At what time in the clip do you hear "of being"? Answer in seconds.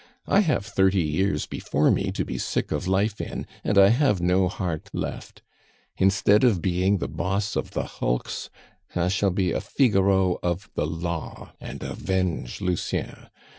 6.43-6.97